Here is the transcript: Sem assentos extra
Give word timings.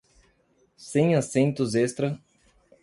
Sem 0.79 1.13
assentos 1.13 1.75
extra 1.75 2.19